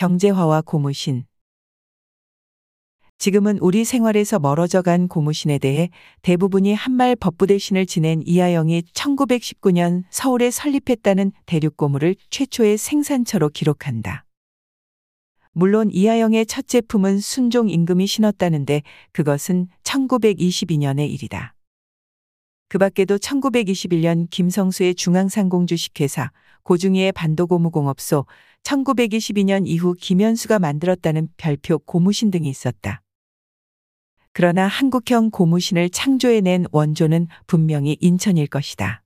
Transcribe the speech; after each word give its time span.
경제화와 0.00 0.62
고무신. 0.62 1.26
지금은 3.18 3.58
우리 3.58 3.84
생활에서 3.84 4.38
멀어져 4.38 4.80
간 4.80 5.08
고무신에 5.08 5.58
대해 5.58 5.90
대부분이 6.22 6.72
한말 6.72 7.14
법부 7.14 7.46
대신을 7.46 7.84
지낸 7.84 8.22
이하영이 8.24 8.84
1919년 8.94 10.04
서울에 10.08 10.50
설립했다는 10.50 11.32
대륙고무를 11.44 12.16
최초의 12.30 12.78
생산처로 12.78 13.50
기록한다. 13.50 14.24
물론 15.52 15.90
이하영의 15.92 16.46
첫 16.46 16.66
제품은 16.66 17.18
순종 17.18 17.68
임금이 17.68 18.06
신었다는데 18.06 18.80
그것은 19.12 19.68
1922년의 19.84 21.10
일이다. 21.10 21.54
그 22.70 22.78
밖에도 22.78 23.18
1921년 23.18 24.28
김성수의 24.30 24.94
중앙상공 24.94 25.66
주식회사, 25.66 26.30
고중이의 26.62 27.10
반도고무공업소, 27.10 28.26
1922년 28.62 29.66
이후 29.66 29.96
김현수가 30.00 30.60
만들었다는 30.60 31.30
별표 31.36 31.80
고무신 31.80 32.30
등이 32.30 32.48
있었다. 32.48 33.02
그러나 34.32 34.68
한국형 34.68 35.30
고무신을 35.30 35.90
창조해낸 35.90 36.66
원조는 36.70 37.26
분명히 37.48 37.96
인천일 38.00 38.46
것이다. 38.46 39.02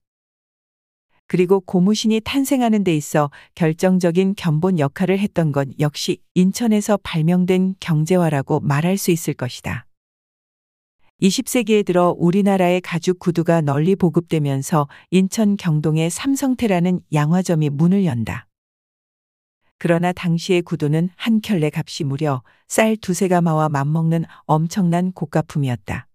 그리고 1.27 1.61
고무신이 1.61 2.21
탄생하는 2.21 2.85
데 2.85 2.95
있어 2.95 3.31
결정적인 3.55 4.35
견본 4.35 4.79
역할을 4.79 5.19
했던 5.19 5.53
것 5.53 5.69
역시 5.81 6.19
인천에서 6.35 6.99
발명된 7.03 7.77
경제화라고 7.81 8.61
말할 8.61 8.99
수 8.99 9.11
있을 9.11 9.33
것이다. 9.33 9.87
20세기에 11.23 11.87
들어 11.87 12.15
우리나라의 12.19 12.81
가죽 12.81 13.19
구두가 13.19 13.61
널리 13.61 13.95
보급되면서 13.95 14.89
인천 15.11 15.57
경동의 15.57 16.11
삼성태라는 16.11 17.01
양화점이 17.13 17.71
문을 17.71 18.05
연다. 18.05 18.47
그러나 19.79 20.13
당시의 20.13 20.63
구두는 20.63 21.11
한 21.17 21.41
켤레 21.41 21.71
값이 21.75 22.05
무려 22.05 22.43
쌀 22.67 22.97
두세 22.97 23.29
가마와 23.29 23.69
맞먹는 23.69 24.25
엄청난 24.47 25.13
고가품이었다. 25.13 26.09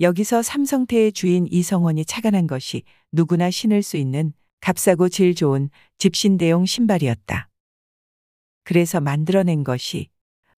여기서 0.00 0.42
삼성태의 0.42 1.12
주인 1.12 1.46
이성원이 1.50 2.04
착안한 2.04 2.46
것이 2.46 2.82
누구나 3.10 3.50
신을 3.50 3.82
수 3.82 3.96
있는 3.96 4.32
값싸고 4.60 5.08
질 5.08 5.34
좋은 5.34 5.70
집신 5.98 6.36
대용 6.36 6.66
신발이었다. 6.66 7.48
그래서 8.64 9.00
만들어낸 9.00 9.64
것이 9.64 10.08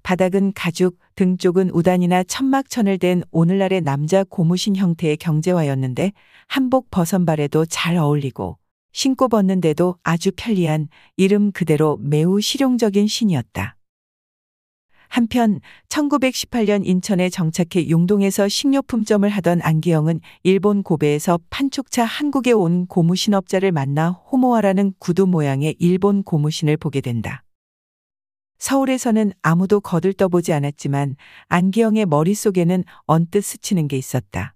바닥은 0.02 0.52
가죽, 0.54 0.98
등 1.14 1.36
쪽은 1.36 1.70
우단이나 1.70 2.24
천막천을 2.24 2.98
댄 2.98 3.22
오늘날의 3.30 3.82
남자 3.82 4.24
고무신 4.24 4.76
형태의 4.76 5.16
경제화였는데 5.16 6.12
한복 6.46 6.90
버선발에도 6.90 7.66
잘 7.66 7.96
어울리고 7.96 8.58
신고 8.92 9.28
벗는데도 9.28 9.96
아주 10.02 10.30
편리한 10.36 10.88
이름 11.16 11.52
그대로 11.52 11.98
매우 12.00 12.40
실용적인 12.40 13.06
신이었다. 13.06 13.76
한편 15.08 15.60
1918년 15.88 16.86
인천에 16.86 17.30
정착해 17.30 17.90
용동에서 17.90 18.46
식료품점을 18.48 19.28
하던 19.28 19.60
안기영은 19.60 20.20
일본 20.44 20.84
고베에서 20.84 21.40
판촉차 21.50 22.04
한국에 22.04 22.52
온 22.52 22.86
고무신업자를 22.86 23.72
만나 23.72 24.10
호모아라는 24.10 24.94
구두 25.00 25.26
모양의 25.26 25.74
일본 25.80 26.22
고무신을 26.22 26.76
보게 26.76 27.00
된다. 27.00 27.42
서울에서는 28.60 29.32
아무도 29.42 29.80
거들떠보지 29.80 30.52
않았지만 30.52 31.16
안기영의 31.48 32.06
머릿속에는 32.06 32.84
언뜻 33.06 33.40
스치는 33.40 33.88
게 33.88 33.96
있었다. 33.96 34.54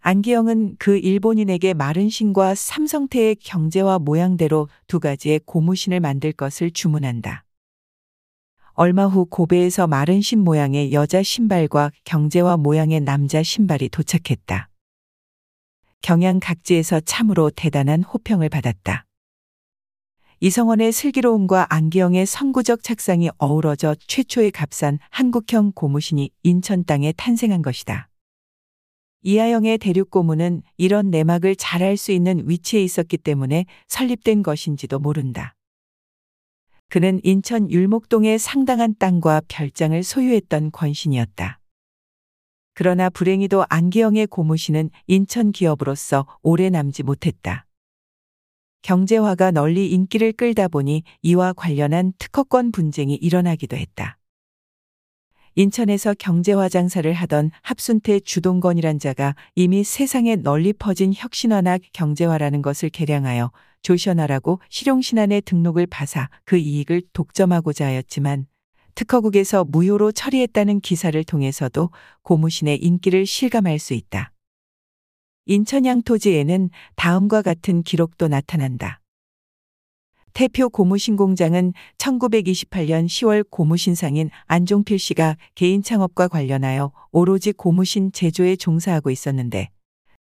안기영은 0.00 0.76
그 0.78 0.98
일본인에게 0.98 1.74
마른 1.74 2.08
신과 2.08 2.54
삼성태의 2.54 3.36
경제와 3.36 3.98
모양대로 3.98 4.68
두 4.86 5.00
가지의 5.00 5.40
고무신을 5.46 6.00
만들 6.00 6.32
것을 6.32 6.70
주문한다. 6.70 7.44
얼마 8.74 9.06
후 9.06 9.24
고베에서 9.24 9.86
마른 9.86 10.20
신 10.20 10.40
모양의 10.40 10.92
여자 10.92 11.22
신발과 11.22 11.92
경제와 12.04 12.58
모양의 12.58 13.00
남자 13.00 13.42
신발이 13.42 13.88
도착했다. 13.88 14.68
경양 16.02 16.40
각지에서 16.40 17.00
참으로 17.00 17.50
대단한 17.50 18.02
호평을 18.02 18.50
받았다. 18.50 19.05
이성원의 20.40 20.92
슬기로움과 20.92 21.66
안기영의 21.70 22.26
선구적 22.26 22.82
착상이 22.82 23.30
어우러져 23.38 23.94
최초의 24.06 24.50
값싼 24.50 24.98
한국형 25.08 25.72
고무신이 25.74 26.30
인천 26.42 26.84
땅에 26.84 27.12
탄생한 27.12 27.62
것이다. 27.62 28.10
이하영의 29.22 29.78
대륙고무는 29.78 30.62
이런 30.76 31.10
내막을 31.10 31.56
잘 31.56 31.82
알 31.82 31.96
수 31.96 32.12
있는 32.12 32.46
위치에 32.46 32.82
있었기 32.82 33.16
때문에 33.16 33.64
설립된 33.88 34.42
것인지도 34.42 34.98
모른다. 34.98 35.54
그는 36.88 37.18
인천 37.24 37.70
율목동의 37.70 38.38
상당한 38.38 38.94
땅과 38.98 39.42
별장을 39.48 40.00
소유했던 40.02 40.70
권신이었다. 40.70 41.60
그러나 42.74 43.08
불행히도 43.08 43.64
안기영의 43.70 44.26
고무신은 44.26 44.90
인천 45.06 45.50
기업으로서 45.50 46.26
오래 46.42 46.68
남지 46.68 47.04
못했다. 47.04 47.65
경제화가 48.86 49.50
널리 49.50 49.90
인기를 49.90 50.32
끌다 50.32 50.68
보니 50.68 51.02
이와 51.22 51.54
관련한 51.54 52.12
특허권 52.20 52.70
분쟁이 52.70 53.16
일어나기도 53.16 53.76
했다. 53.76 54.16
인천에서 55.56 56.14
경제화 56.16 56.68
장사를 56.68 57.12
하던 57.12 57.50
합순태 57.62 58.20
주동건이란 58.20 59.00
자가 59.00 59.34
이미 59.56 59.82
세상에 59.82 60.36
널리 60.36 60.72
퍼진 60.72 61.12
혁신화나 61.12 61.78
경제화라는 61.94 62.62
것을 62.62 62.88
개량하여 62.90 63.50
조션화라고 63.82 64.60
실용신안에 64.68 65.40
등록을 65.40 65.88
받아 65.88 66.30
그 66.44 66.56
이익을 66.56 67.02
독점하고자 67.12 67.86
하였지만 67.86 68.46
특허국에서 68.94 69.64
무효로 69.64 70.12
처리했다는 70.12 70.78
기사를 70.78 71.24
통해서도 71.24 71.90
고무신의 72.22 72.84
인기를 72.84 73.26
실감할 73.26 73.80
수 73.80 73.94
있다. 73.94 74.30
인천양 75.46 76.02
토지에는 76.02 76.70
다음과 76.96 77.42
같은 77.42 77.82
기록도 77.84 78.26
나타난다. 78.26 79.00
태표 80.34 80.68
고무신 80.68 81.16
공장은 81.16 81.72
1928년 81.96 83.06
10월 83.06 83.46
고무신상인 83.48 84.28
안종필 84.46 84.98
씨가 84.98 85.36
개인 85.54 85.82
창업과 85.82 86.28
관련하여 86.28 86.92
오로지 87.12 87.52
고무신 87.52 88.12
제조에 88.12 88.56
종사하고 88.56 89.10
있었는데 89.10 89.70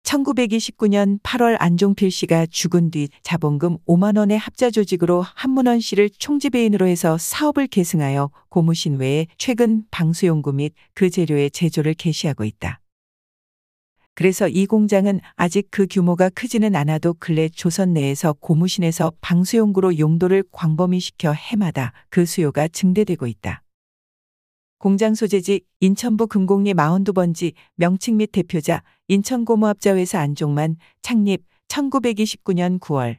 1929년 0.04 1.20
8월 1.22 1.58
안종필 1.60 2.12
씨가 2.12 2.46
죽은 2.46 2.92
뒤 2.92 3.10
자본금 3.24 3.80
5만 3.88 4.18
원의 4.18 4.38
합자 4.38 4.70
조직으로 4.70 5.26
한문원 5.36 5.80
씨를 5.80 6.12
총지배인으로 6.12 6.86
해서 6.86 7.18
사업을 7.18 7.68
계승하여 7.68 8.30
고무신 8.50 9.00
외에 9.00 9.26
최근 9.38 9.84
방수용구 9.90 10.54
및 10.54 10.74
그 10.94 11.10
재료의 11.10 11.50
제조를 11.52 11.96
개시하고 11.96 12.46
있다. 12.46 12.80
그래서 14.16 14.48
이 14.48 14.66
공장은 14.66 15.20
아직 15.36 15.68
그 15.70 15.88
규모가 15.90 16.30
크지는 16.30 16.74
않아도 16.76 17.14
근래 17.20 17.50
조선 17.50 17.94
내에서 17.94 18.34
고무신에서 18.40 19.12
방수용구로 19.20 20.00
용도를 20.00 20.46
광범위 20.52 21.02
시켜 21.02 21.34
해마다 21.34 21.92
그 22.10 22.26
수요가 22.26 22.70
증대되고 22.70 23.28
있다. 23.28 23.62
공장 24.78 25.16
소재지 25.16 25.62
인천부 25.82 26.28
금곡리 26.28 26.74
42번지 26.74 27.54
명칭 27.76 28.18
및 28.18 28.32
대표자 28.32 28.84
인천고무합자회사 29.10 30.20
안종만 30.20 30.78
창립 31.02 31.44
1929년 31.68 32.80
9월 32.80 33.18